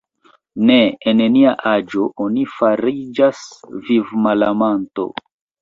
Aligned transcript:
Ne 0.69 0.77
en 1.11 1.21
nia 1.35 1.51
aĝo 1.73 2.07
oni 2.27 2.47
fariĝas 2.55 3.45
vivmalamanto. 3.91 5.11